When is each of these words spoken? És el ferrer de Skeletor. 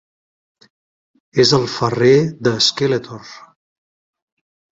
És 1.43 1.51
el 1.57 1.67
ferrer 1.73 2.15
de 2.49 2.55
Skeletor. 2.69 3.29